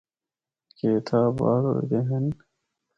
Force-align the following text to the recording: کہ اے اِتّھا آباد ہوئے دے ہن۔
کہ 0.77 0.85
اے 0.91 0.95
اِتّھا 0.97 1.17
آباد 1.29 1.61
ہوئے 1.69 1.83
دے 1.89 1.99
ہن۔ 2.09 2.25